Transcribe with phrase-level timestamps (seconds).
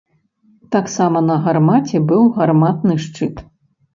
[0.75, 3.35] Таксама на гармаце быў гарматны шчыт.